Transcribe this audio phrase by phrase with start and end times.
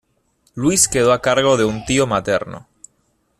[0.55, 2.67] Luis quedó al cargo de un tío materno.